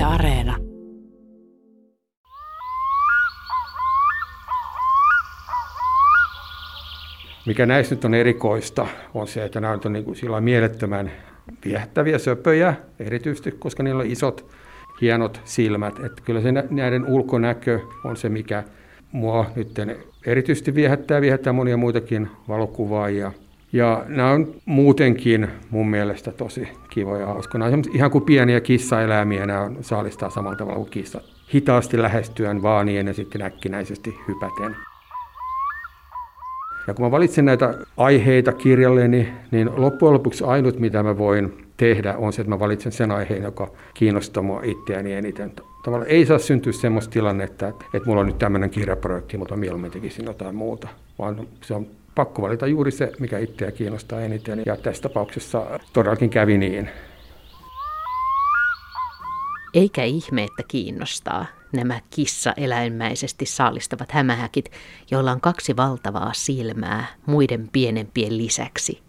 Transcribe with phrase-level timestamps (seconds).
[0.00, 0.56] Yle Areena.
[7.46, 11.10] Mikä näissä nyt on erikoista, on se, että nämä on niin kuin sillä mielettömän
[11.64, 14.50] viehättäviä söpöjä, erityisesti koska niillä on isot,
[15.00, 15.98] hienot silmät.
[16.04, 18.64] Että kyllä se näiden ulkonäkö on se, mikä
[19.12, 19.68] mua nyt
[20.26, 23.32] erityisesti viehättää, viehättää monia muitakin valokuvaajia.
[23.72, 27.58] Ja nämä on muutenkin mun mielestä tosi kivoja hauskoja.
[27.58, 31.22] Nämä on ihan kuin pieniä kissaeläimiä, nämä saalistaa samalla tavalla kuin kissat.
[31.54, 34.76] Hitaasti lähestyen vaanien ja sitten äkkinäisesti hypäten.
[36.86, 42.14] Ja kun mä valitsen näitä aiheita kirjalleni, niin loppujen lopuksi ainut, mitä mä voin tehdä,
[42.16, 45.52] on se, että mä valitsen sen aiheen, joka kiinnostaa mua itseäni eniten.
[45.84, 49.90] Tavallaan ei saa syntyä semmoista tilannetta, että, että mulla on nyt tämmöinen kirjaprojekti, mutta mieluummin
[49.90, 54.62] tekisin jotain muuta, vaan se on pakko valita juuri se, mikä itseä kiinnostaa eniten.
[54.66, 56.90] Ja tässä tapauksessa todellakin kävi niin.
[59.74, 64.72] Eikä ihme, että kiinnostaa nämä kissa-eläinmäisesti saalistavat hämähäkit,
[65.10, 69.02] joilla on kaksi valtavaa silmää muiden pienempien lisäksi.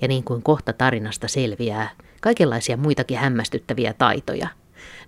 [0.00, 1.90] Ja niin kuin kohta tarinasta selviää,
[2.20, 4.48] kaikenlaisia muitakin hämmästyttäviä taitoja.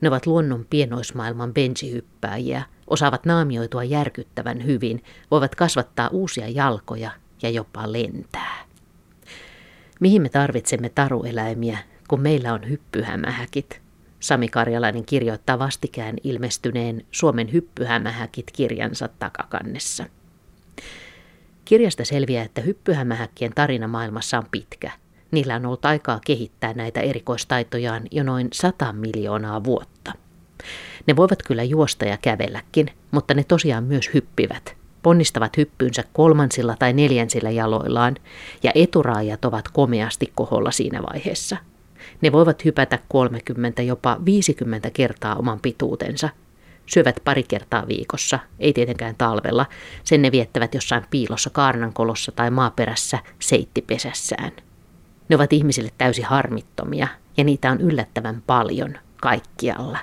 [0.00, 7.10] Ne ovat luonnon pienoismaailman bensihyppääjiä, osaavat naamioitua järkyttävän hyvin, voivat kasvattaa uusia jalkoja
[7.42, 8.64] ja jopa lentää.
[10.00, 13.80] Mihin me tarvitsemme tarueläimiä, kun meillä on hyppyhämähäkit–
[14.20, 20.04] Sami Karjalainen kirjoittaa vastikään ilmestyneen Suomen hyppyhämähäkit kirjansa takakannessa.
[21.64, 24.90] Kirjasta selviää, että hyppyhämähäkkien tarina maailmassa on pitkä.
[25.30, 30.12] Niillä on ollut aikaa kehittää näitä erikoistaitojaan jo noin 100 miljoonaa vuotta.
[31.06, 34.76] Ne voivat kyllä juosta ja kävelläkin, mutta ne tosiaan myös hyppivät.
[35.02, 38.16] Ponnistavat hyppyynsä kolmansilla tai neljänsillä jaloillaan,
[38.62, 41.56] ja eturaajat ovat komeasti koholla siinä vaiheessa–
[42.20, 46.28] ne voivat hypätä 30 jopa 50 kertaa oman pituutensa.
[46.86, 49.66] Syövät pari kertaa viikossa, ei tietenkään talvella.
[50.04, 54.52] Sen ne viettävät jossain piilossa kaarnankolossa tai maaperässä seittipesässään.
[55.28, 59.98] Ne ovat ihmisille täysin harmittomia ja niitä on yllättävän paljon kaikkialla.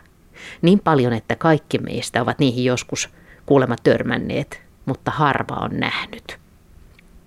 [0.61, 3.09] Niin paljon, että kaikki meistä ovat niihin joskus
[3.45, 6.38] kuulemma törmänneet, mutta harva on nähnyt.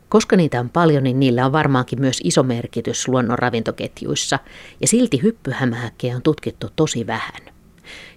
[0.09, 4.39] Koska niitä on paljon, niin niillä on varmaankin myös iso merkitys luonnon ravintoketjuissa,
[4.81, 7.43] ja silti hyppyhämähäkkejä on tutkittu tosi vähän.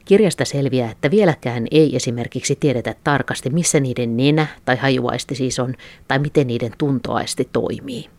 [0.06, 5.76] Kirjasta selviää, että vieläkään ei esimerkiksi tiedetä tarkasti, missä niiden nenä tai hajuaisti siis on,
[6.08, 8.10] tai miten niiden tuntoaisti toimii.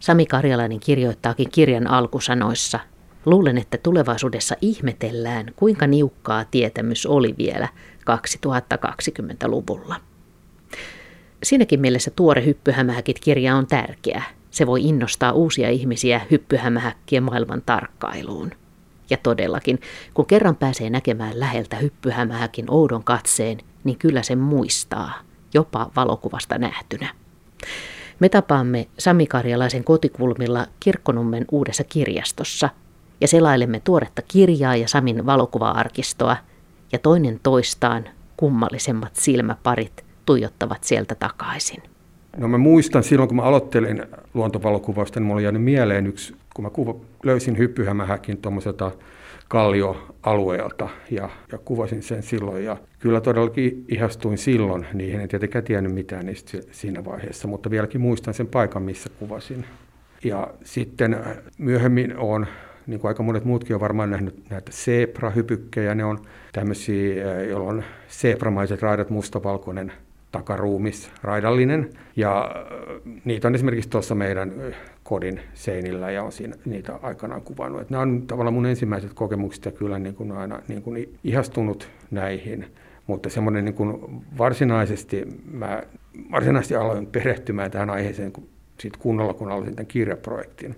[0.00, 2.80] Sami Karjalainen kirjoittaakin kirjan alkusanoissa,
[3.26, 7.68] Luulen, että tulevaisuudessa ihmetellään, kuinka niukkaa tietämys oli vielä
[8.00, 9.96] 2020-luvulla.
[11.42, 14.22] Siinäkin mielessä tuore Hyppyhämähäkit-kirja on tärkeä.
[14.50, 18.50] Se voi innostaa uusia ihmisiä hyppyhämähäkkien maailman tarkkailuun.
[19.10, 19.80] Ja todellakin,
[20.14, 25.12] kun kerran pääsee näkemään läheltä hyppyhämähäkin oudon katseen, niin kyllä sen muistaa,
[25.54, 27.14] jopa valokuvasta nähtynä.
[28.22, 32.68] Me tapaamme Sami Karjalaisen kotikulmilla Kirkkonummen uudessa kirjastossa
[33.20, 36.36] ja selailemme tuoretta kirjaa ja Samin valokuva-arkistoa
[36.92, 38.04] ja toinen toistaan
[38.36, 41.82] kummallisemmat silmäparit– tuijottavat sieltä takaisin?
[42.36, 44.02] No mä muistan silloin, kun mä aloittelin
[44.34, 48.90] luontovalokuvausta, niin mulla oli jäänyt mieleen yksi, kun mä kuva, löysin hyppyhämähäkin tuommoiselta
[49.52, 52.64] kallioalueelta ja, ja kuvasin sen silloin.
[52.64, 58.00] Ja kyllä todellakin ihastuin silloin niihin, en tietenkään tiennyt mitään niistä siinä vaiheessa, mutta vieläkin
[58.00, 59.64] muistan sen paikan, missä kuvasin.
[60.24, 61.16] Ja sitten
[61.58, 62.46] myöhemmin on
[62.86, 65.94] niin kuin aika monet muutkin on varmaan nähnyt näitä zebra-hypykkejä.
[65.94, 66.18] Ne on
[66.52, 69.92] tämmöisiä, joilla on zebramaiset raidat, mustavalkoinen
[70.30, 71.90] takaruumis, raidallinen.
[72.16, 77.42] Ja äh, niitä on esimerkiksi tuossa meidän äh, kodin seinillä ja on siinä, niitä aikanaan
[77.42, 77.80] kuvannut.
[77.80, 81.88] Et nämä on tavallaan mun ensimmäiset kokemukset ja kyllä niin kuin aina niin kuin ihastunut
[82.10, 82.66] näihin.
[83.06, 85.82] Mutta semmoinen niin kuin varsinaisesti, mä
[86.32, 88.32] varsinaisesti aloin perehtymään tähän aiheeseen
[88.80, 90.76] sit kunnolla, kun aloitin tämän kirjaprojektin.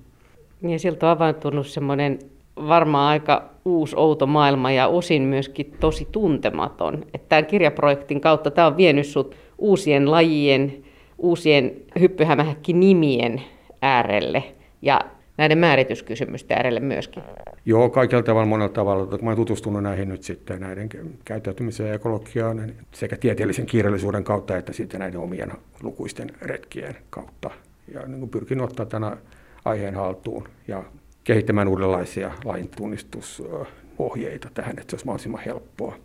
[0.62, 2.18] Niin siltä on avautunut semmoinen
[2.56, 7.04] varmaan aika uusi, outo maailma ja osin myöskin tosi tuntematon.
[7.14, 10.84] Että tämän kirjaprojektin kautta tämä on vienyt sut uusien lajien,
[11.18, 13.42] uusien hyppyhämähäkki-nimien
[13.84, 14.44] äärelle
[14.82, 15.00] ja
[15.36, 17.22] näiden määrityskysymysten äärelle myöskin.
[17.64, 19.18] Joo, kaikilla tavalla monella tavalla.
[19.22, 20.88] Mä olen tutustunut näihin nyt sitten näiden
[21.24, 25.52] käyttäytymiseen ja ekologiaan sekä tieteellisen kirjallisuuden kautta että sitten näiden omien
[25.82, 27.50] lukuisten retkien kautta.
[27.94, 29.16] Ja niin pyrkin ottaa tänä
[29.64, 30.82] aiheen haltuun ja
[31.24, 35.96] kehittämään uudenlaisia lain tunnistusohjeita tähän, että se olisi mahdollisimman helppoa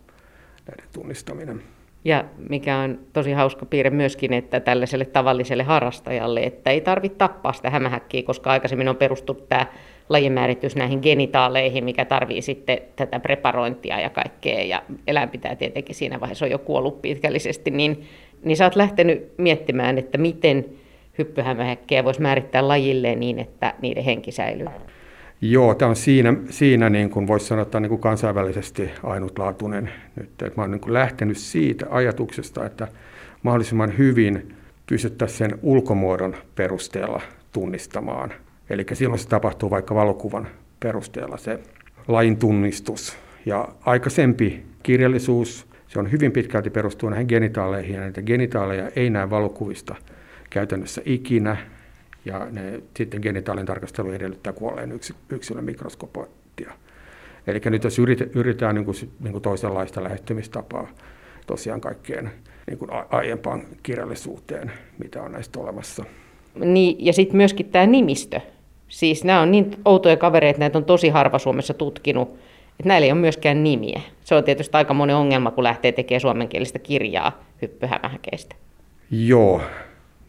[0.68, 1.62] näiden tunnistaminen.
[2.04, 7.52] Ja mikä on tosi hauska piirre myöskin, että tällaiselle tavalliselle harrastajalle, että ei tarvitse tappaa
[7.52, 9.66] sitä hämähäkkiä, koska aikaisemmin on perustunut tämä
[10.08, 16.20] lajimääritys näihin genitaaleihin, mikä tarvii sitten tätä preparointia ja kaikkea, ja eläin pitää tietenkin siinä
[16.20, 18.04] vaiheessa on jo kuollut pitkällisesti, niin,
[18.44, 20.64] niin sä oot lähtenyt miettimään, että miten
[21.18, 24.68] hyppyhämähäkkejä voisi määrittää lajilleen niin, että niiden henki säilyy.
[25.42, 30.28] Joo, tämä on siinä, siinä niin kuin voisi sanoa, että niin kuin kansainvälisesti ainutlaatuinen nyt.
[30.28, 32.88] Että mä olen niin kuin lähtenyt siitä ajatuksesta, että
[33.42, 34.54] mahdollisimman hyvin
[34.86, 37.20] pystyttäisiin sen ulkomuodon perusteella
[37.52, 38.32] tunnistamaan.
[38.70, 40.48] Eli silloin se tapahtuu vaikka valokuvan
[40.80, 41.60] perusteella se
[42.08, 43.16] lajin tunnistus.
[43.46, 49.30] Ja aikaisempi kirjallisuus, se on hyvin pitkälti perustuu näihin genitaaleihin, ja näitä genitaaleja ei näe
[49.30, 49.94] valokuvista
[50.50, 51.56] käytännössä ikinä,
[52.24, 56.72] ja ne, sitten genitaalin tarkastelu edellyttää kuolleen yks, yksilön mikroskopointia.
[57.46, 60.88] Eli nyt jos yritetään, yritetään niin kuin, niin kuin toisenlaista lähestymistapaa
[61.46, 62.30] tosiaan kaikkeen
[62.66, 66.04] niin kuin aiempaan kirjallisuuteen, mitä on näistä olemassa.
[66.54, 68.40] Niin, ja sitten myöskin tämä nimistö.
[68.88, 72.28] Siis nämä on niin outoja kavereita, näitä on tosi harva Suomessa tutkinut,
[72.70, 74.00] että näillä ei ole myöskään nimiä.
[74.24, 78.54] Se on tietysti aika monen ongelma, kun lähtee tekemään suomenkielistä kirjaa hyppyhämähäkeistä.
[79.10, 79.62] Joo.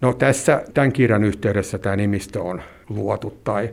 [0.02, 3.70] No tässä tämän kirjan yhteydessä tämä nimistö on luotu, tai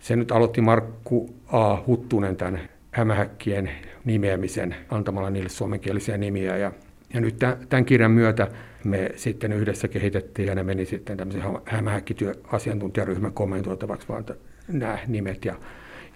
[0.00, 1.76] se nyt aloitti Markku A.
[1.86, 2.60] Huttunen tämän
[2.90, 3.70] hämähäkkien
[4.04, 6.72] nimeämisen antamalla niille suomenkielisiä nimiä, ja
[7.14, 7.36] ja nyt
[7.68, 8.48] tämän kirjan myötä
[8.84, 14.24] me sitten yhdessä kehitettiin ja ne meni sitten tämmöisen hämähäkkityöasiantuntijaryhmän kommentoitavaksi vaan
[14.68, 15.44] nämä nimet.
[15.44, 15.54] Ja,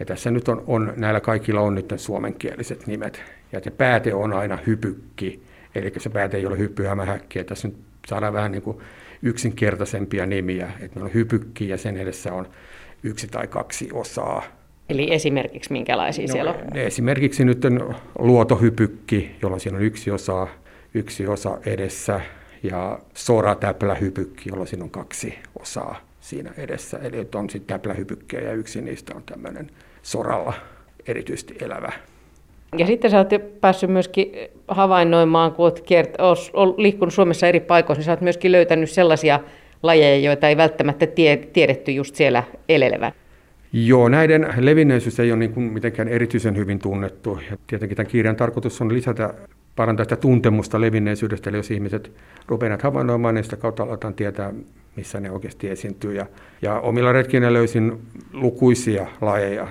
[0.01, 3.23] ja tässä nyt on, on, näillä kaikilla on nyt suomenkieliset nimet.
[3.53, 5.43] Ja se pääte on aina hypykki,
[5.75, 7.45] eli se pääte ei ole hyppyhämähäkki.
[7.45, 7.77] Tässä nyt
[8.07, 8.79] saadaan vähän niin kuin
[9.25, 10.67] yksinkertaisempia nimiä.
[10.67, 12.49] Että meillä on hypykki ja sen edessä on
[13.03, 14.43] yksi tai kaksi osaa.
[14.89, 16.77] Eli esimerkiksi minkälaisia no, siellä on?
[16.77, 20.49] Esimerkiksi nyt on luotohypykki, jolloin siinä on yksi osa,
[20.95, 22.21] yksi osa edessä
[22.63, 26.99] ja soratäplähypykki, jolla siinä on kaksi osaa siinä edessä.
[26.99, 29.71] Eli on sitten täplähypykkejä ja yksi niistä on tämmöinen
[30.03, 30.53] soralla
[31.07, 31.93] erityisesti elävä.
[32.79, 33.29] Ja sitten sä oot
[33.61, 34.33] päässyt myöskin
[34.69, 36.23] havainnoimaan, kun oot, kert-
[36.55, 39.41] oot liikkunut Suomessa eri paikoissa, niin sä oot myöskin löytänyt sellaisia
[39.83, 43.13] lajeja, joita ei välttämättä tie- tiedetty just siellä elelevän.
[43.73, 47.39] Joo, näiden levinneisyys ei ole niin kuin mitenkään erityisen hyvin tunnettu.
[47.51, 49.35] Ja tietenkin tämän kirjan tarkoitus on lisätä
[49.77, 52.13] parantaa sitä tuntemusta levinneisyydestä, eli jos ihmiset
[52.49, 54.53] rupeavat havainnoimaan, niin sitä kautta aletaan tietää,
[54.97, 56.15] missä ne oikeasti esiintyy.
[56.15, 56.27] Ja,
[56.63, 57.93] ja omilla retkinä löysin
[58.33, 59.69] lukuisia lajeja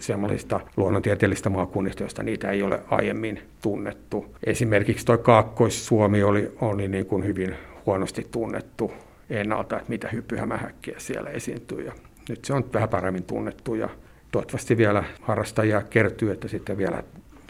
[0.00, 4.36] sellaisista luonnontieteellistä maakunnista, joista niitä ei ole aiemmin tunnettu.
[4.46, 7.54] Esimerkiksi tuo Kaakkois-Suomi oli, oli niin kuin hyvin
[7.86, 8.92] huonosti tunnettu
[9.30, 11.84] ennalta, että mitä hyppyhämähäkkiä siellä esiintyy.
[11.84, 11.92] Ja
[12.28, 13.88] nyt se on vähän paremmin tunnettu ja
[14.32, 17.02] toivottavasti vielä harrastajia kertyy, että sitten vielä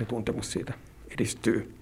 [0.08, 0.72] tuntemus siitä
[1.10, 1.74] edistyy.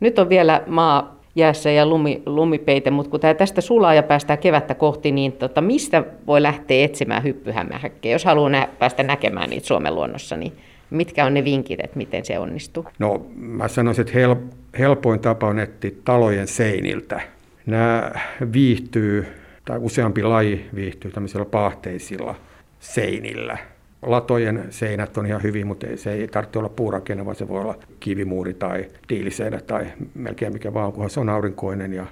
[0.00, 4.38] Nyt on vielä maa jäässä ja lumi, lumipeite, mutta kun tämä tästä sulaa ja päästään
[4.38, 8.14] kevättä kohti, niin tota, mistä voi lähteä etsimään hyppyhämähäkkejä?
[8.14, 10.52] Jos haluaa nä- päästä näkemään niitä Suomen luonnossa, niin
[10.90, 12.86] mitkä on ne vinkit, että miten se onnistuu?
[12.98, 17.20] No mä sanoisin, että hel- helpoin tapa on etsiä talojen seiniltä.
[17.66, 18.10] Nämä
[18.52, 19.26] viihtyy,
[19.64, 22.34] tai useampi laji viihtyy tämmöisillä paahteisilla
[22.80, 23.58] seinillä–
[24.02, 27.78] latojen seinät on ihan hyvin, mutta se ei tarvitse olla puurakenne, vaan se voi olla
[28.00, 32.06] kivimuuri tai diiliseinä tai melkein mikä vaan, kunhan se on aurinkoinen ja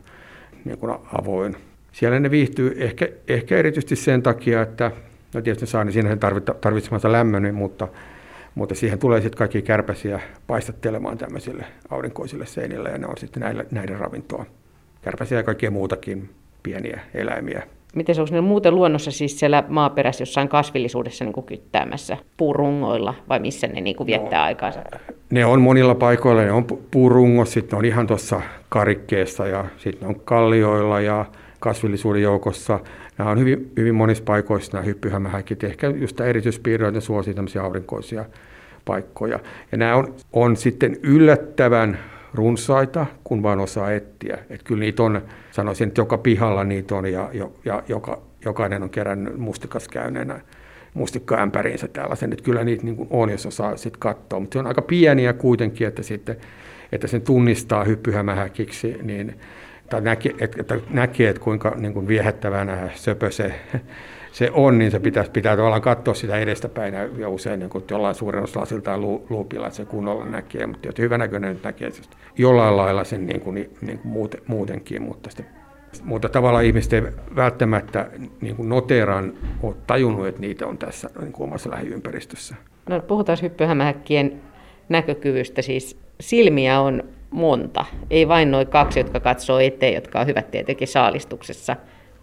[0.65, 1.57] niin kuin avoin.
[1.93, 4.91] Siellä ne viihtyy ehkä, ehkä erityisesti sen takia, että
[5.35, 6.17] no tietysti saa, niin siinä
[6.61, 7.89] tarvitsemansa lämmön, mutta,
[8.55, 13.67] mutta siihen tulee sitten kaikki kärpäsiä paistattelemaan tämmöisille aurinkoisille seinille ja ne on sitten näille,
[13.71, 14.47] näiden ravintoa.
[15.03, 16.31] Kärpäsiä ja kaikkea muutakin
[16.63, 17.63] pieniä eläimiä
[17.95, 23.15] miten se onko ne muuten luonnossa siis siellä maaperässä jossain kasvillisuudessa niin kuin kyttäämässä puurungoilla
[23.29, 24.81] vai missä ne niin kuin viettää no, aikaansa?
[25.31, 30.21] Ne on monilla paikoilla, ne on puurungos, sitten on ihan tuossa karikkeessa ja sitten on
[30.21, 31.25] kallioilla ja
[31.61, 32.81] kasvillisuuden joukossa.
[33.19, 38.25] Nämä on hyvin, hyvin monissa paikoissa nämä hyppyhämähäkit, ehkä just erityispiirroita suosii tämmöisiä aurinkoisia
[38.85, 39.39] paikkoja.
[39.73, 41.99] Ja nämä on, on sitten yllättävän
[42.35, 44.39] runsaita, kun vaan osaa etsiä.
[44.51, 47.31] Että kyllä niitä on, sanoisin, että joka pihalla niitä on ja,
[47.65, 50.41] ja joka, jokainen on kerännyt mustikas käyneenä
[50.95, 52.33] mustikkaämpäriinsä tällaisen.
[52.33, 54.41] Että kyllä niitä niin on, jos osaa sitten katsoa.
[54.41, 56.37] Mutta se on aika pieniä kuitenkin, että, sitten,
[56.93, 59.39] että sen tunnistaa hyppyhämähäkiksi, niin
[59.91, 63.55] tai näkee, että, että näkee, että kuinka niin kuin viehättävänä söpö se
[64.35, 68.15] se on, niin se pitää, pitää tavallaan katsoa sitä edestäpäin ja usein niin kuin jollain
[68.15, 68.99] suurennuslasilta tai
[69.31, 73.41] luupilla, että se kunnolla näkee, mutta jos hyvänäköinen nyt näkee että jollain lailla sen niin
[73.41, 75.47] kuin, niin kuin muuten, muutenkin, mutta, sitten,
[76.05, 77.03] mutta tavallaan ihmiset ei
[77.37, 78.07] välttämättä
[78.41, 82.55] niin kuin noteeraan ole tajunnut, että niitä on tässä niin kuin omassa lähiympäristössä.
[82.89, 84.41] No, puhutaan hyppyhämähäkkien
[84.89, 90.51] näkökyvystä, siis silmiä on monta, ei vain noin kaksi, jotka katsoo eteen, jotka on hyvät
[90.51, 91.77] tietenkin saalistuksessa,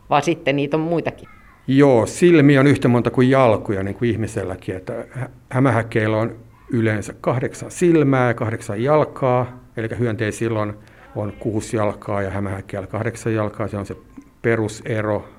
[0.09, 1.29] vaan sitten niitä on muitakin.
[1.73, 4.75] Joo, silmiä on yhtä monta kuin jalkuja, niin kuin ihmiselläkin.
[4.75, 5.05] Että
[5.49, 6.35] hämähäkkeillä on
[6.69, 10.77] yleensä kahdeksan silmää ja kahdeksan jalkaa, eli hyönteisillä on,
[11.15, 13.67] on kuusi jalkaa ja hämähäkkeillä kahdeksan jalkaa.
[13.67, 13.95] Se on se
[14.41, 15.29] perusero.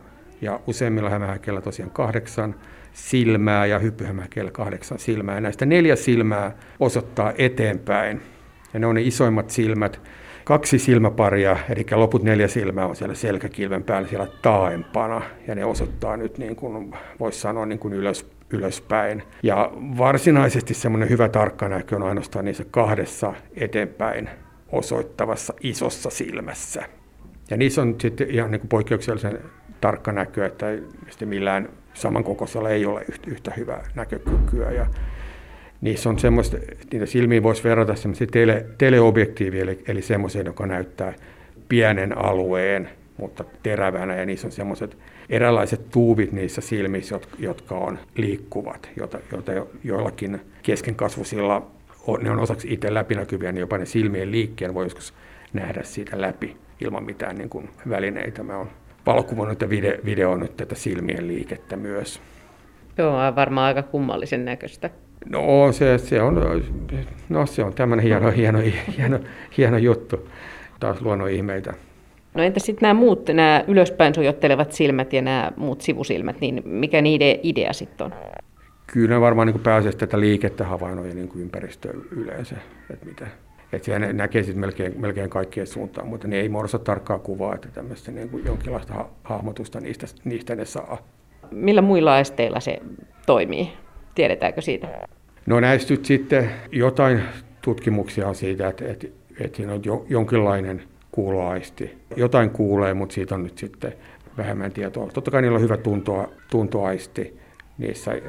[0.41, 2.55] Ja useimmilla hämähäkkeillä tosiaan kahdeksan
[2.93, 5.35] silmää ja hyppyhämähäkkeillä kahdeksan silmää.
[5.35, 8.23] Ja näistä neljä silmää osoittaa eteenpäin.
[8.75, 10.01] Ja ne on ne isoimmat silmät.
[10.45, 15.23] Kaksi silmäparia, eli loput neljä silmää on siellä selkäkilven päällä siellä taaempana.
[15.47, 19.23] Ja ne osoittaa nyt, niin kuin voisi sanoa, niin kuin ylös, ylöspäin.
[19.43, 21.29] Ja varsinaisesti semmoinen hyvä
[21.69, 24.31] näkö on ainoastaan niissä kahdessa eteenpäin
[24.73, 26.83] osoittavassa isossa silmässä.
[27.51, 29.39] Ja niissä on sitten ihan niin kuin poikkeuksellisen
[29.81, 30.67] tarkka näkö, että
[31.25, 34.71] millään samankokoisella ei ole yhtä hyvää näkökykyä.
[34.71, 34.87] Ja
[35.83, 36.57] niissä on semmoista,
[36.93, 41.15] niitä silmiä voisi verrata semmoisia tele, teleobjektiiviin, eli, eli semmoiseen, joka näyttää
[41.69, 44.97] pienen alueen, mutta terävänä, ja niissä on semmoiset
[45.31, 49.53] eräänlaiset tuuvit niissä silmissä, jotka on liikkuvat, joita, joita
[49.85, 51.67] joillakin keskenkasvuisilla
[52.07, 55.15] on, ne on osaksi itse läpinäkyviä, niin jopa ne silmien liikkeen voi joskus
[55.53, 58.43] nähdä siitä läpi ilman mitään niin kuin välineitä.
[58.43, 58.69] Mä oon
[59.07, 62.21] valokuvannut ja video, video nyt tätä silmien liikettä myös.
[62.99, 64.91] Joo, varmaan aika kummallisen näköistä.
[65.31, 66.63] No se, se on,
[67.29, 68.59] no, se on tämmöinen hieno, hieno,
[68.99, 69.19] hieno,
[69.57, 70.29] hieno juttu.
[70.81, 71.75] Taas luonnon ihmeitä.
[72.35, 77.03] No entä sitten nämä muut, nämä ylöspäin sujottelevat silmät ja nämä muut sivusilmät, niin mikä
[77.03, 78.15] niiden idea sitten on?
[78.87, 82.57] Kyllä ne varmaan niin pääsee tätä liikettä havainnoja niin ympäristöön yleensä,
[82.91, 83.27] että mitä,
[83.73, 87.69] että sehän näkee sitten melkein, melkein kaikkien suuntaan, mutta ne ei muodosta tarkkaa kuvaa, että
[87.69, 90.99] tämmöistä niin kuin jonkinlaista ha- hahmotusta niistä, niistä ne saa.
[91.51, 92.79] Millä muilla esteillä se
[93.27, 93.73] toimii?
[94.15, 94.89] Tiedetäänkö siitä?
[95.47, 97.23] No näistä sitten jotain
[97.63, 99.07] tutkimuksia siitä, että, että,
[99.41, 101.99] että siinä on jo, jonkinlainen kuuloaisti.
[102.17, 103.93] Jotain kuulee, mutta siitä on nyt sitten
[104.39, 105.11] vähemmän tietoa.
[105.15, 107.39] Totta kai niillä on hyvä tuntoa, tuntoaisti
[107.79, 108.21] niissä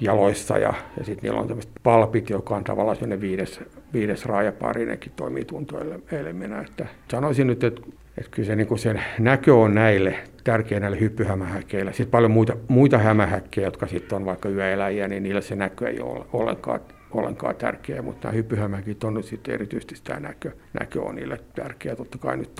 [0.00, 3.60] jaloissa ja, ja sitten niillä on tämmöiset palpit, joka on tavallaan sellainen viides,
[3.92, 6.60] viides raajapari, nekin toimii tuntoelemenä.
[6.60, 7.82] Että sanoisin nyt, että,
[8.18, 11.92] että kyllä se, niin sen näkö on näille tärkeä näille hyppyhämähäkkeille.
[11.92, 16.00] Sitten paljon muita, muita hämähäkkejä, jotka sitten on vaikka yöeläjiä, niin niillä se näkö ei
[16.00, 16.80] ole ollenkaan,
[17.10, 21.96] ollenkaan tärkeä, mutta nämä hyppyhämähäkit on nyt sitten erityisesti tämä näkö, näkö on niille tärkeä,
[21.96, 22.50] totta kai nyt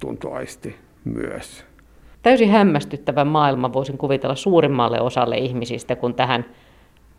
[0.00, 1.64] tuntoaisti myös.
[2.22, 6.44] Täysin hämmästyttävä maailma voisin kuvitella suurimmalle osalle ihmisistä, kun tähän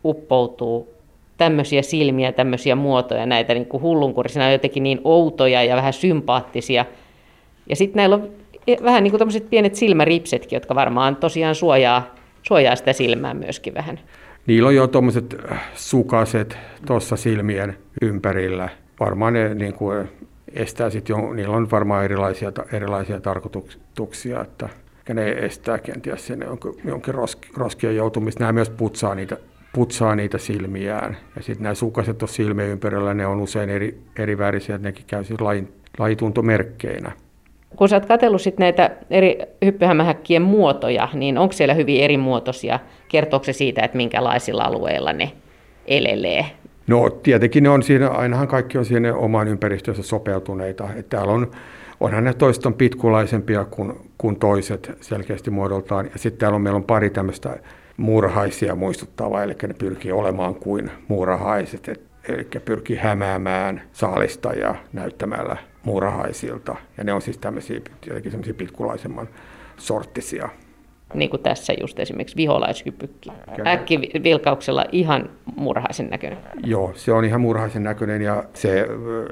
[0.04, 0.94] uppoutuu
[1.38, 6.84] tämmöisiä silmiä, tämmöisiä muotoja, näitä niin kuin hullunkurisina jotenkin niin outoja ja vähän sympaattisia.
[7.68, 8.30] Ja sitten näillä on
[8.84, 14.00] vähän niin kuin pienet silmäripsetkin, jotka varmaan tosiaan suojaa, suojaa sitä silmää myöskin vähän.
[14.46, 18.68] Niillä on jo tuommoiset äh, sukaset tuossa silmien ympärillä.
[19.00, 20.08] Varmaan ne niin kuin
[20.52, 24.68] estää sitten jo, niillä on varmaan erilaisia, erilaisia tarkoituksia, että
[25.14, 27.14] ne estää kenties sen jonkin, jonkin
[27.56, 28.40] roskien joutumista.
[28.40, 29.36] Nämä myös putsaa niitä
[29.72, 31.16] putsaa niitä silmiään.
[31.36, 35.04] Ja sitten nämä sukaset tuossa silmien ympärillä, ne on usein eri, eri värisiä, että nekin
[35.06, 37.12] käy siis lajin, lajituntomerkkeinä.
[37.76, 42.78] Kun sä oot katsellut sit näitä eri hyppyhämähäkkien muotoja, niin onko siellä hyvin eri muotoisia?
[43.08, 45.32] Kertooko se siitä, että minkälaisilla alueilla ne
[45.86, 46.46] elelee?
[46.86, 50.88] No tietenkin ne on siinä, ainahan kaikki on siinä omaan ympäristössä sopeutuneita.
[50.96, 51.50] Että täällä on,
[52.00, 56.06] onhan ne toiset on pitkulaisempia kuin, kuin toiset selkeästi muodoltaan.
[56.12, 57.56] Ja sitten täällä on, meillä on pari tämmöistä
[57.96, 66.76] muurahaisia muistuttava, eli ne pyrkii olemaan kuin muurahaiset, eli pyrkii hämäämään saalista ja näyttämällä muurahaisilta.
[66.98, 69.28] Ja ne on siis tämmöisiä tietenkin semmoisia pitkulaisemman
[69.76, 70.48] sorttisia.
[71.14, 73.30] Niin kuin tässä just esimerkiksi viholaishypykki.
[73.66, 76.38] Äkkivilkauksella ihan muurahaisen näköinen.
[76.64, 78.86] Joo, se on ihan muurahaisen näköinen ja se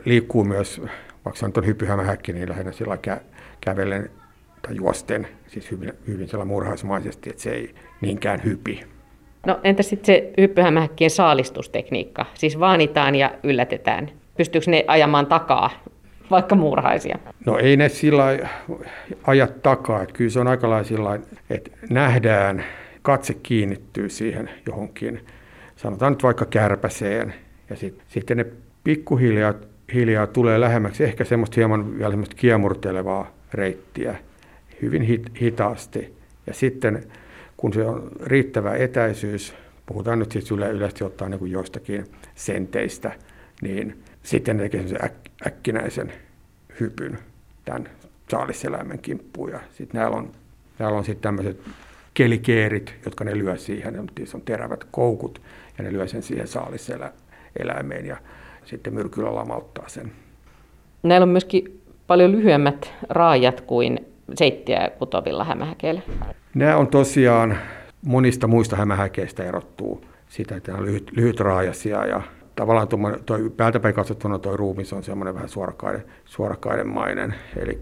[0.05, 0.83] liikkuu myös,
[1.25, 3.21] vaikka se on hyppyhämähäkki, niin lähinnä sillä kä-
[3.61, 4.11] kävellen
[4.63, 8.98] tai juosten, siis hyvin, hyvin sillä murhaismaisesti, että se ei niinkään hypi.
[9.49, 12.27] No entä sitten se hyppyhämähäkkien saalistustekniikka?
[12.35, 14.11] Siis vaanitaan ja yllätetään.
[14.37, 15.71] Pystyykö ne ajamaan takaa,
[16.31, 17.19] vaikka muurahaisia?
[17.47, 18.25] No ei ne sillä
[19.27, 20.03] aja takaa.
[20.03, 21.19] Että kyllä se on aika lailla
[21.51, 22.65] että nähdään,
[23.03, 25.21] katse kiinnittyy siihen johonkin,
[25.77, 27.35] sanotaan nyt vaikka kärpäseen,
[27.71, 28.47] ja sit, sitten ne
[28.85, 29.55] pikkuhiljaa
[29.95, 34.17] hiljaa tulee lähemmäksi ehkä semmoista hieman vielä semmoista kiemurtelevaa reittiä,
[34.83, 36.15] hyvin hit, hitaasti.
[36.47, 37.03] Ja sitten
[37.59, 39.55] kun se on riittävä etäisyys,
[39.87, 43.13] puhutaan nyt siis yle, yleisesti ottaen niin joistakin senteistä,
[43.63, 45.15] niin sitten ne tekee äk,
[45.47, 46.13] äkkinäisen
[46.81, 47.19] hypyn
[47.65, 47.89] tämän
[48.31, 49.51] saaliseläimen kimppuun.
[49.51, 50.33] Ja sitten näillä on,
[50.79, 51.61] näillä on sitten tämmöiset
[52.15, 54.01] kelikeerit, jotka ne lyö siihen, ne
[54.35, 55.43] on terävät koukut,
[55.79, 58.17] ja ne lyö sen siihen saaliseläimeen, ja
[58.65, 60.13] sitten myrkyllä lamauttaa sen.
[61.03, 66.01] Näillä on myöskin paljon lyhyemmät raajat kuin seittiä kutovilla hämähäkeillä.
[66.55, 67.59] Nämä on tosiaan
[68.07, 72.23] monista muista hämähäkeistä erottuu sitä, että ne on lyhyt, lyhytraajaisia ja
[72.55, 72.99] tavallaan tuo
[73.57, 77.79] päältäpäin katsottuna tuo ruumis on semmoinen vähän suorakaiden, suorakaidemainen, eli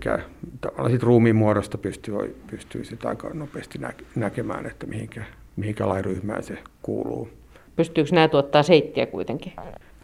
[0.60, 3.80] tavallaan siitä ruumiin muodosta pystyy, pystyy sitä aika nopeasti
[4.14, 5.24] näkemään, että mihinkä,
[5.56, 7.28] mihinkä lairyhmään se kuuluu.
[7.76, 9.52] Pystyykö nämä tuottaa seittiä kuitenkin?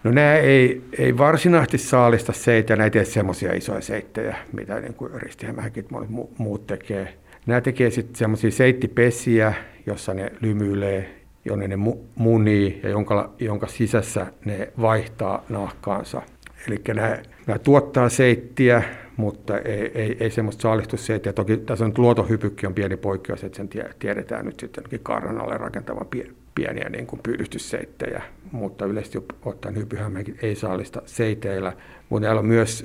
[0.05, 4.95] No nämä ei, ei varsinaisesti saalista seitä, nämä ei tee semmoisia isoja seittejä, mitä niin
[4.95, 7.15] kuin ristihämähäkit monet muut tekee.
[7.47, 9.55] Nämä tekee sitten semmoisia seittipesiä,
[9.87, 11.77] jossa ne lymyilee, jonne ne
[12.15, 16.23] munii ja jonka, jonka sisässä ne vaihtaa nahkaansa.
[16.69, 18.83] Eli nämä, nämä tuottaa seittiä,
[19.17, 21.33] mutta ei, ei, ei semmoista saalistusseittiä.
[21.33, 23.69] Toki tässä on luotohypykki on pieni poikkeus, että sen
[23.99, 26.07] tiedetään nyt sitten kaarran alle rakentavan
[26.55, 31.73] pieniä niin kuin pyydystysseittejä, mutta yleisesti ottaen hypyhämäkin ei saalista seiteillä.
[32.09, 32.85] Mutta on myös,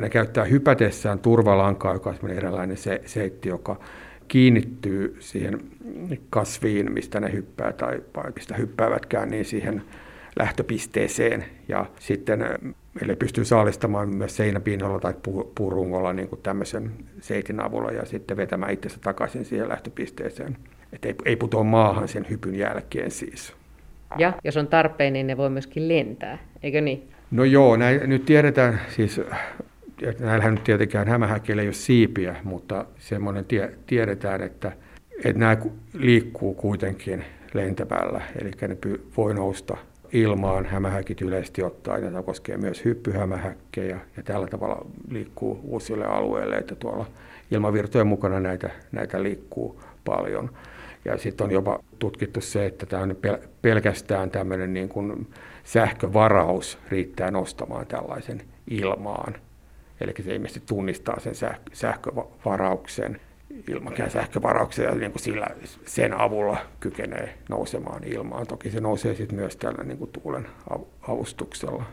[0.00, 3.80] ne käyttää hypätessään turvalankaa, joka on eräänlainen se, seitti, joka
[4.28, 5.60] kiinnittyy siihen
[6.30, 8.02] kasviin, mistä ne hyppää tai
[8.34, 9.82] mistä hyppäävätkään, niin siihen
[10.38, 11.44] lähtöpisteeseen.
[11.68, 12.44] Ja sitten
[12.94, 15.14] meille pystyy saalistamaan myös seinäpinnalla tai
[15.54, 20.56] puurungolla niin kuin tämmöisen seitin avulla ja sitten vetämään itsensä takaisin siihen lähtöpisteeseen.
[20.92, 23.52] Että ei, ei putoa maahan sen hypyn jälkeen siis.
[24.18, 27.08] Ja jos on tarpeen, niin ne voi myöskin lentää, eikö niin?
[27.30, 29.20] No joo, näin, nyt tiedetään, siis
[30.20, 34.72] näillähän nyt tietenkään hämähäkeillä ei ole siipiä, mutta semmoinen tie, tiedetään, että,
[35.24, 35.56] että nämä
[35.92, 37.24] liikkuu kuitenkin
[37.54, 38.76] lentämällä, eli ne
[39.16, 39.76] voi nousta
[40.12, 46.56] ilmaan hämähäkit yleisesti ottaen, ja tämä koskee myös hyppyhämähäkkejä, ja tällä tavalla liikkuu uusille alueille,
[46.56, 47.06] että tuolla
[47.50, 50.50] ilmavirtojen mukana näitä, näitä liikkuu paljon.
[51.06, 53.16] Ja sitten on jopa tutkittu se, että tämä on
[53.62, 55.28] pelkästään tämmöinen niin kuin
[55.64, 59.34] sähkövaraus riittää nostamaan tällaisen ilmaan.
[60.00, 61.34] Eli se ilmeisesti tunnistaa sen
[61.72, 63.20] sähkövarauksen,
[63.70, 65.46] ilmakään sähkövarauksen ja niin kuin sillä,
[65.84, 68.46] sen avulla kykenee nousemaan ilmaan.
[68.46, 70.46] Toki se nousee sitten myös tällä niin kuin tuulen
[71.08, 71.84] avustuksella.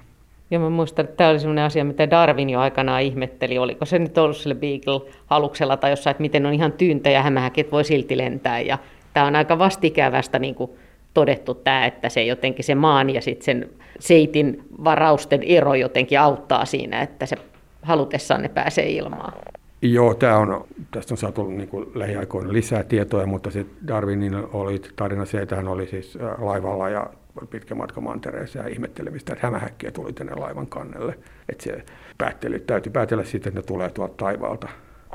[0.52, 3.58] Ja mä muistan, että tämä oli sellainen asia, mitä Darwin jo aikanaan ihmetteli.
[3.58, 7.72] Oliko se nyt ollut sille Beagle-aluksella tai jossain, että miten on ihan tyyntä ja hämähäkit
[7.72, 8.60] voi silti lentää.
[8.60, 8.78] Ja
[9.14, 10.72] tämä on aika vastikävästä niin kuin
[11.14, 16.66] todettu tämä, että se jotenkin se maan ja sitten sen seitin varausten ero jotenkin auttaa
[16.66, 17.36] siinä, että se
[17.82, 19.34] halutessaan ne pääsee ilmaan.
[19.82, 24.82] Joo, tämä on, tästä on saatu niin kuin lähiaikoina lisää tietoja, mutta sitten Darwinin oli
[24.96, 27.08] tarina se, että hän oli siis laivalla ja
[27.50, 31.18] pitkä matka mantereessa ja ihmettelemistä, että hämähäkkiä tuli tänne laivan kannelle.
[31.50, 31.84] Että se
[32.18, 34.68] päätteli, täytyy päätellä sitten, että ne tulee tuolta taivaalta.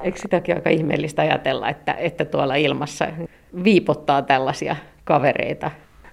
[0.02, 3.06] Eikö sitäkin aika ihmeellistä ajatella, että, että tuolla ilmassa
[3.64, 5.70] viipottaa tällaisia kavereita?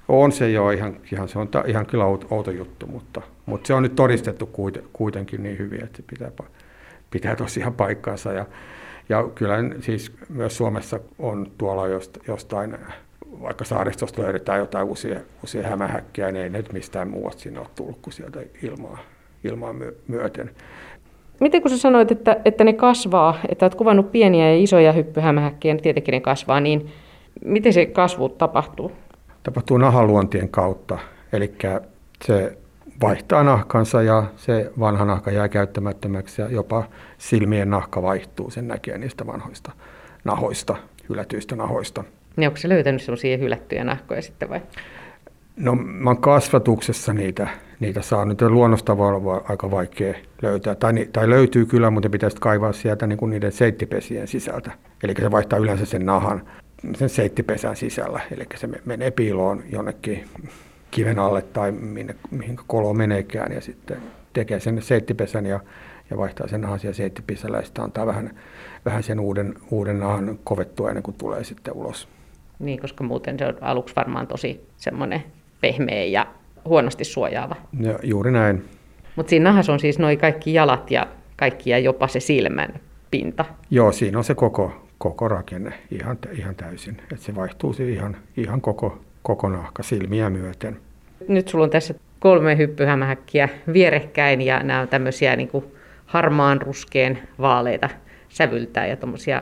[0.07, 3.73] On se jo, ihan, ihan, se on ta, ihan kyllä outo, juttu, mutta, mutta se
[3.73, 4.49] on nyt todistettu
[4.93, 6.31] kuitenkin niin hyvin, että se pitää,
[7.11, 8.33] pitää tosiaan paikkaansa.
[8.33, 8.45] Ja,
[9.09, 11.83] ja kyllä siis myös Suomessa on tuolla
[12.27, 12.77] jostain,
[13.41, 17.99] vaikka saaristosta löydetään jotain uusia, uusia hämähäkkiä, niin ei nyt mistään muusta sinne ole tullut
[18.01, 18.97] kuin sieltä ilmaa,
[19.43, 19.75] ilmaa
[20.07, 20.51] myöten.
[21.39, 25.73] Miten kun sä sanoit, että, että ne kasvaa, että olet kuvannut pieniä ja isoja hyppyhämähäkkiä,
[25.73, 26.91] niin tietenkin ne kasvaa, niin
[27.45, 28.91] miten se kasvu tapahtuu?
[29.43, 30.99] Tapahtuu nahaluontien kautta,
[31.33, 31.55] eli
[32.23, 32.57] se
[33.01, 36.83] vaihtaa nahkansa ja se vanha nahka jää käyttämättömäksi ja jopa
[37.17, 39.71] silmien nahka vaihtuu, sen näkee niistä vanhoista
[40.25, 40.75] nahoista,
[41.09, 42.03] hylätyistä nahoista.
[42.35, 44.61] Niin onko se löytänyt sellaisia hylättyjä nahkoja sitten vai?
[45.55, 47.47] No mä oon kasvatuksessa niitä,
[47.79, 48.25] niitä saa.
[48.25, 50.75] Nyt luonnosta voi olla aika vaikea löytää.
[50.75, 54.71] Tai, tai löytyy kyllä, mutta pitäisi kaivaa sieltä niin kuin niiden seittipesien sisältä.
[55.03, 56.41] Eli se vaihtaa yleensä sen nahan
[56.93, 58.21] sen seittipesän sisällä.
[58.31, 60.25] Eli se menee piiloon jonnekin
[60.91, 63.97] kiven alle tai minne, mihin kolo meneekään ja sitten
[64.33, 65.59] tekee sen seittipesän ja,
[66.09, 68.39] ja vaihtaa sen nahan siellä seittipisällä ja sitten antaa vähän,
[68.85, 72.07] vähän sen uuden, uuden nahan kovettua ennen kuin tulee sitten ulos.
[72.59, 75.23] Niin, koska muuten se on aluksi varmaan tosi semmoinen
[75.61, 76.27] pehmeä ja
[76.65, 77.55] huonosti suojaava.
[77.79, 78.65] Ja, juuri näin.
[79.15, 82.73] Mutta siinä nahassa on siis noin kaikki jalat ja kaikki ja jopa se silmän
[83.11, 83.45] pinta.
[83.69, 86.97] Joo, siinä on se koko, koko rakenne ihan, ihan täysin.
[87.13, 90.77] Et se vaihtuu se ihan, ihan koko, koko nahka silmiä myöten.
[91.27, 95.65] Nyt sulla on tässä kolme hyppyhämähäkkiä vierekkäin ja nämä on tämmöisiä niin kuin
[96.05, 97.89] harmaan ruskeen vaaleita
[98.29, 99.41] sävyltää ja tuommoisia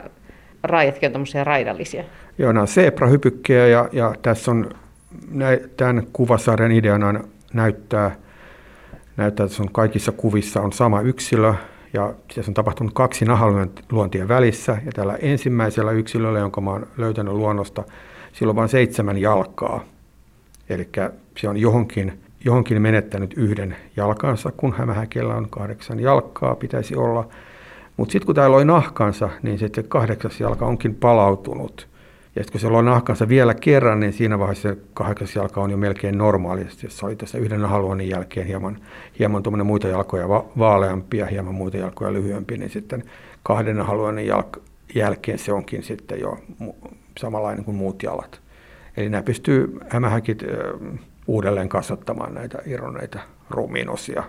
[0.64, 2.04] raijatkin on tuommoisia raidallisia.
[2.38, 4.70] Joo, nämä on zebrahypykkejä ja, ja tässä on
[5.78, 7.24] tämän kuvasarjan ideana
[7.54, 8.16] näyttää,
[9.18, 11.54] näyttää, että on kaikissa kuvissa on sama yksilö
[11.94, 17.84] ja tässä on tapahtunut kaksi nahaluontien välissä ja tällä ensimmäisellä yksilöllä, jonka oon löytänyt luonnosta,
[18.34, 19.84] sillä on vain seitsemän jalkaa.
[20.70, 20.90] Eli
[21.38, 27.28] se on johonkin, johonkin menettänyt yhden jalkansa, kun hämähäkellä on kahdeksan jalkaa pitäisi olla.
[27.98, 31.88] Mutta sitten kun tämä loi nahkansa, niin sitten kahdeksas jalka onkin palautunut.
[32.36, 36.18] Ja kun se luo nahkansa vielä kerran, niin siinä vaiheessa kahdeksas jalka on jo melkein
[36.18, 36.66] normaali.
[36.70, 38.78] Se oli tässä yhden nahaluonnin jälkeen hieman,
[39.20, 43.04] hieman muita jalkoja va- vaaleampia, hieman muita jalkoja lyhyempiä, niin sitten
[43.44, 44.60] kahden nahaluonnin jalk-
[44.96, 46.38] jälkeen se onkin sitten jo
[47.18, 48.42] samanlainen kuin muut jalat.
[48.98, 50.44] Eli nämä pystyy hämähäkit
[51.28, 53.20] uudelleen kasvattamaan näitä irroneita
[53.50, 54.24] ruumiinosia.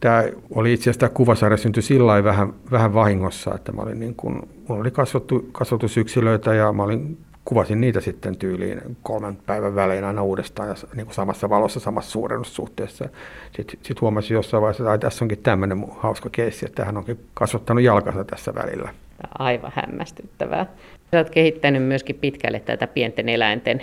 [0.00, 4.14] Tämä oli itse asiassa tämä kuvasarja syntyi sillä vähän, vähän vahingossa, että mä olin niin
[4.14, 4.34] kuin,
[4.68, 10.22] mulla oli kasvattu, kasvatusyksilöitä ja mä olin, kuvasin niitä sitten tyyliin kolmen päivän välein aina
[10.22, 13.08] uudestaan ja niin kuin samassa valossa, samassa suurennussuhteessa.
[13.56, 17.84] Sitten sit huomasin jossain vaiheessa, että tässä onkin tämmöinen hauska keissi, että hän onkin kasvattanut
[17.84, 18.94] jalkansa tässä välillä.
[19.38, 20.66] Aivan hämmästyttävää.
[21.10, 23.82] Sä oot kehittänyt myöskin pitkälle tätä pienten eläinten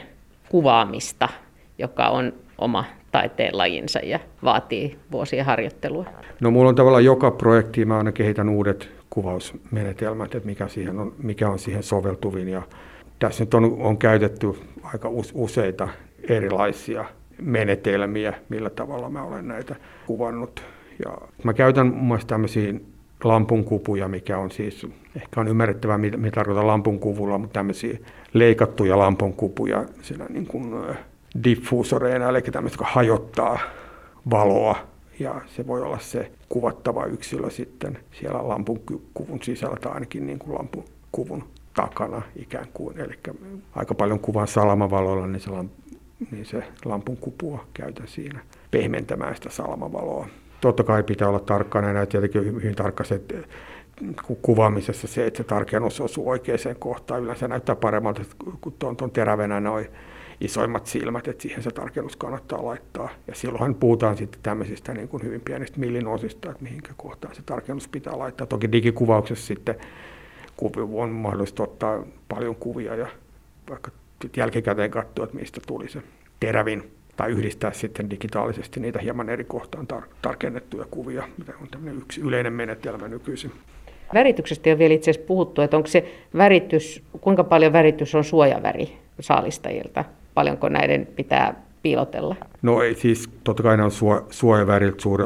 [0.50, 1.30] kuvaamista,
[1.78, 6.06] joka on oma taiteen lajinsa ja vaatii vuosien harjoittelua?
[6.40, 11.14] No mulla on tavallaan joka projekti, mä aina kehitän uudet kuvausmenetelmät, että mikä, siihen on,
[11.24, 12.50] mikä on siihen soveltuvin.
[12.50, 12.62] Ja
[13.20, 14.48] tässä nyt on, on käytetty
[14.84, 15.88] aika useita
[16.30, 17.06] erilaisia
[17.42, 19.76] menetelmiä, millä tavalla mä olen näitä
[20.08, 20.64] kuvannut.
[21.06, 22.74] Ja mä käytän muun muassa tämmöisiä
[23.24, 27.98] lampunkupuja, mikä on siis, ehkä on ymmärrettävää, mitä, mitä tarkoittaa lampunkuvulla, mutta tämmöisiä
[28.34, 30.74] leikattuja lampunkupuja siinä niin kuin
[31.44, 33.60] diffuusoreina, eli tämmöistä, jotka hajottaa
[34.30, 34.76] valoa,
[35.20, 38.82] ja se voi olla se kuvattava yksilö sitten siellä lampun
[39.14, 41.44] kuvun sisällä tai ainakin niin kuin lampun kuvun
[41.78, 43.00] takana ikään kuin.
[43.00, 43.20] Eli
[43.76, 45.52] aika paljon kuvan salamavaloilla, niin se,
[46.32, 48.40] niin se lampun kupua käytän siinä
[48.72, 50.28] pehmentämään sitä salamavaloa.
[50.62, 53.22] Totta kai pitää olla tarkkana ja tietenkin hyvin tarkka se,
[54.42, 57.24] kuvaamisessa se, että se tarkennus osuu oikeaan kohtaan.
[57.24, 58.22] Yleensä näyttää paremmalta,
[58.62, 59.88] kun tuon, tuon terävenä noin
[60.42, 63.10] isoimmat silmät, että siihen se tarkennus kannattaa laittaa.
[63.28, 67.88] Ja silloinhan puhutaan sitten tämmöisistä niin kuin hyvin pienistä millinosista, että mihinkä kohtaan se tarkennus
[67.88, 68.48] pitää laittaa.
[68.48, 69.76] Toki digikuvauksessa sitten
[70.94, 73.08] on mahdollista ottaa paljon kuvia ja
[73.70, 73.92] vaikka
[74.38, 76.02] jälkikäteen katsoa, että mistä tuli se
[76.40, 81.98] terävin tai yhdistää sitten digitaalisesti niitä hieman eri kohtaan tar- tarkennettuja kuvia, mitä on tämmöinen
[81.98, 83.52] yksi yleinen menetelmä nykyisin.
[84.14, 88.24] Värityksestä ei ole vielä itse asiassa puhuttu, että onko se väritys, kuinka paljon väritys on
[88.24, 90.06] suojaväri saalistajilta?
[90.38, 92.36] paljonko näiden pitää piilotella?
[92.62, 95.26] No ei siis, totta kai ne on suo, suojaväriltä suuri,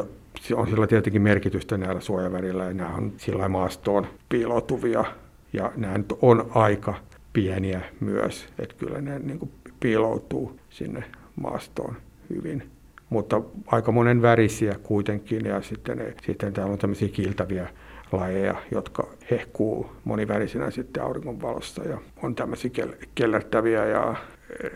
[0.54, 5.04] on sillä tietenkin merkitystä näillä suojavärillä, ja nämä on sillä maastoon piiloutuvia,
[5.52, 6.94] ja nämä nyt on aika
[7.32, 11.04] pieniä myös, että kyllä ne niin kuin piiloutuu sinne
[11.36, 11.96] maastoon
[12.30, 12.62] hyvin.
[13.10, 17.68] Mutta aika monen värisiä kuitenkin, ja sitten, sitten täällä on tämmöisiä kiiltäviä
[18.12, 22.70] lajeja, jotka hehkuu monivärisinä sitten auringonvalossa ja on tämmöisiä
[23.14, 24.14] kellertäviä ja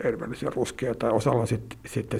[0.03, 1.79] erillisiä ruskeja tai osalla on sitten,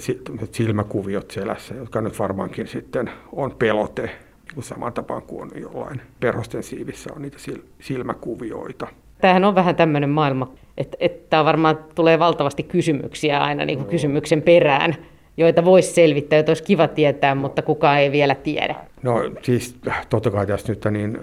[0.52, 4.10] silmäkuviot selässä, jotka nyt varmaankin sitten on pelote,
[4.58, 7.38] niin kuin saman tapaan kuin on jollain perhosten siivissä on niitä
[7.80, 8.86] silmäkuvioita.
[9.20, 13.90] Tämähän on vähän tämmöinen maailma, että, että varmaan tulee valtavasti kysymyksiä aina niin kuin no.
[13.90, 14.94] kysymyksen perään,
[15.36, 18.74] joita voisi selvittää, joita olisi kiva tietää, mutta kukaan ei vielä tiedä.
[19.02, 21.18] No siis totta kai tässä nyt niin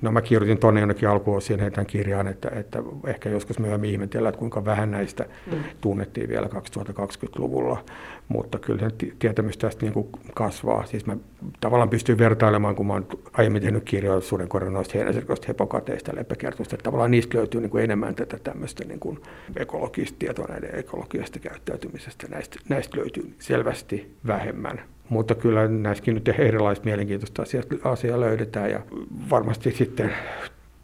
[0.00, 4.38] No mä kirjoitin tuonne jonnekin alkuosien heidän kirjaan, että, että ehkä joskus myöhemmin ihmetellään, että
[4.38, 5.58] kuinka vähän näistä mm.
[5.80, 7.84] tunnettiin vielä 2020-luvulla,
[8.30, 10.86] mutta kyllä tietämys tästä niin kuin kasvaa.
[10.86, 11.16] Siis mä
[11.60, 17.10] tavallaan pystyn vertailemaan, kun mä oon aiemmin tehnyt kirjoja sudenkorjanoista, heinäsirkoista, hepokateista, leppäkertuista, että tavallaan
[17.10, 19.18] niistä löytyy niin kuin enemmän tätä tämmöistä niin kuin
[19.56, 22.26] ekologista tietoa näiden ekologisesta käyttäytymisestä.
[22.30, 27.42] Näistä, näistä löytyy selvästi vähemmän mutta kyllä näissäkin nyt erilaista mielenkiintoista
[27.84, 28.80] asiaa löydetään ja
[29.30, 30.12] varmasti sitten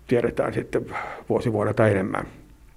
[0.07, 0.87] tiedetään sitten
[1.29, 2.27] vuosi vuodelta enemmän.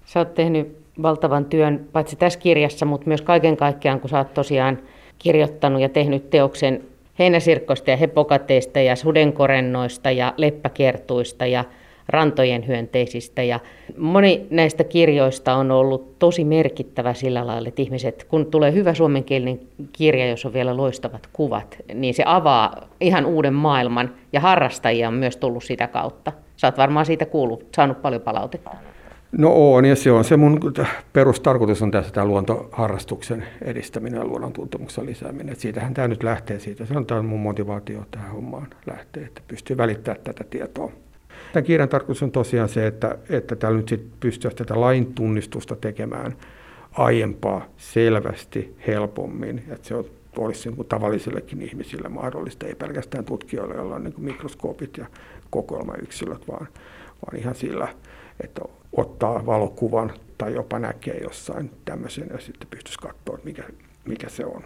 [0.04, 4.34] Sä oot tehnyt valtavan työn paitsi tässä kirjassa, mutta myös kaiken kaikkiaan, kun sä oot
[4.34, 4.78] tosiaan
[5.18, 6.82] kirjoittanut ja tehnyt teoksen
[7.18, 11.64] heinäsirkkoista ja hepokateista ja sudenkorennoista ja leppäkertuista ja
[12.08, 13.42] rantojen hyönteisistä.
[13.42, 13.60] Ja
[13.96, 19.60] moni näistä kirjoista on ollut tosi merkittävä sillä lailla, että ihmiset, kun tulee hyvä suomenkielinen
[19.92, 25.14] kirja, jos on vielä loistavat kuvat, niin se avaa ihan uuden maailman ja harrastajia on
[25.14, 26.32] myös tullut sitä kautta.
[26.64, 28.70] Oot varmaan siitä kuullut, saanut paljon palautetta.
[29.32, 30.60] No on, ja se on se mun
[31.12, 35.52] perustarkoitus on tässä tämä luontoharrastuksen edistäminen ja luonnon tuntemuksen lisääminen.
[35.52, 36.86] Et siitähän tämä nyt lähtee siitä.
[36.86, 40.92] Se on tämä mun motivaatio tähän hommaan lähtee, että pystyy välittämään tätä tietoa
[41.52, 45.76] Tämän kirjan tarkoitus on tosiaan se, että, että täällä nyt sit pystyisi tätä lain tunnistusta
[45.76, 46.36] tekemään
[46.92, 49.94] aiempaa selvästi helpommin, että se
[50.36, 55.06] olisi niin kuin tavallisillekin ihmisille mahdollista, ei pelkästään tutkijoille, joilla on niin mikroskoopit ja
[55.50, 56.68] kokoelmayksilöt, vaan,
[57.26, 57.88] vaan ihan sillä,
[58.40, 63.62] että ottaa valokuvan tai jopa näkee jossain tämmöisen ja sitten pystyisi katsoa, mikä,
[64.04, 64.62] mikä se on.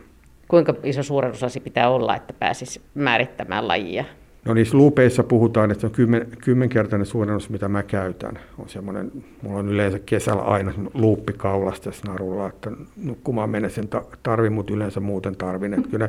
[0.48, 4.04] Kuinka iso suurennusasi pitää olla, että pääsisi määrittämään lajia?
[4.44, 8.38] No niissä luupeissa puhutaan, että se on kymmen, kymmenkertainen suurennus, mitä mä käytän.
[8.58, 13.88] On semmoinen, mulla on yleensä kesällä aina luuppi kaulasta narulla, että nukkumaan mennä sen
[14.22, 15.74] tarvin, mutta yleensä muuten tarvin.
[15.74, 16.08] Että kyllä,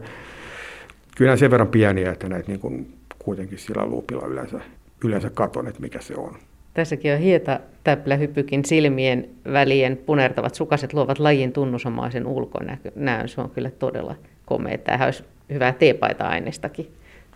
[1.17, 4.59] kyllä sen verran pieniä, että näitä niin kuin kuitenkin sillä luupilla yleensä,
[5.05, 6.37] yleensä katon, että mikä se on.
[6.75, 12.79] Tässäkin on hieta täplähypykin silmien välien punertavat sukaset luovat lajin tunnusomaisen ulkonäön.
[13.25, 14.77] Se on kyllä todella komea.
[14.77, 16.87] Tämähän olisi hyvää teepaita-aineistakin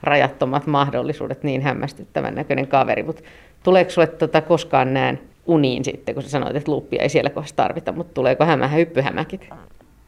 [0.03, 3.03] rajattomat mahdollisuudet, niin hämmästyttävän näköinen kaveri.
[3.03, 3.23] Mutta
[3.63, 7.55] tuleeko sinulle tota koskaan näin uniin sitten, kun sä sanoit, että luppia ei siellä kohdassa
[7.55, 9.49] tarvita, mutta tuleeko hämä hyppyhämäkit?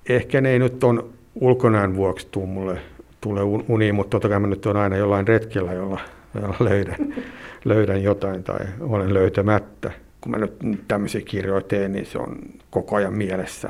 [0.09, 2.77] Ehkä ne ei nyt on ulkonäön vuoksi tule mulle
[3.21, 5.99] tule uniin, mutta totta kai mä nyt on aina jollain retkellä, jolla
[6.59, 7.15] löydän,
[7.65, 9.91] löydän jotain tai olen löytämättä.
[10.21, 12.35] Kun mä nyt tämmöisiä kirjoja teen, niin se on
[12.69, 13.69] koko ajan mielessä.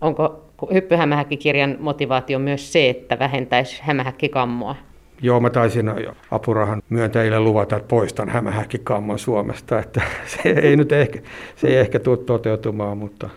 [0.00, 4.76] Onko hyppyhämähäkkikirjan motivaatio myös se, että vähentäisi hämähäkkikammoa?
[5.22, 5.92] Joo, mä taisin
[6.30, 9.78] apurahan myöntäjille luvata, että poistan hämähäkkikamman Suomesta.
[9.78, 10.00] Että
[10.42, 11.20] se ei nyt ehkä,
[11.56, 13.30] se ei ehkä tule toteutumaan, mutta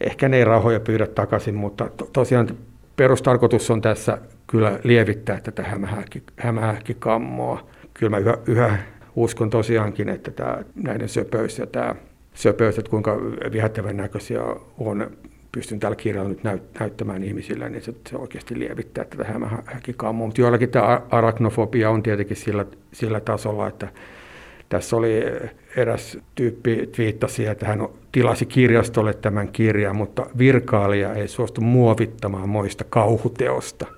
[0.00, 2.48] ehkä ne ei rahoja pyydä takaisin, mutta to, tosiaan
[2.96, 4.18] perustarkoitus on tässä
[4.50, 7.66] kyllä lievittää tätä hämähäkki, hämähäkkikammoa.
[7.94, 8.78] Kyllä mä yhä, yhä
[9.16, 11.94] uskon tosiaankin, että tämä, näiden söpöys ja tämä
[12.34, 13.16] söpöys, että kuinka
[13.52, 14.42] viehättävän näköisiä
[14.78, 15.10] on
[15.52, 16.44] pystyn tällä kirjalla nyt
[16.80, 20.26] näyttämään ihmisille, niin se, se oikeasti lievittää tätä hämähäkikammoa.
[20.26, 23.88] Mutta joillakin tämä arachnofobia on tietenkin sillä, sillä tasolla, että
[24.68, 25.22] tässä oli
[25.76, 32.84] eräs tyyppi twiittasi, että hän tilasi kirjastolle tämän kirjan, mutta virkaalija ei suostu muovittamaan moista
[32.84, 33.97] kauhuteosta.